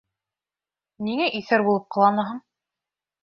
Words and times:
Ниңә 1.09 1.27
иҫәр 1.39 1.65
булып 1.69 1.87
ҡыланаһың? 1.97 2.41